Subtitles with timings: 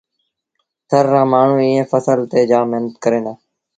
[0.89, 3.33] ٿر رآ مآڻهوٚݩ ايئي ڦسل تي جآم مهنت ڪريݩ دآ۔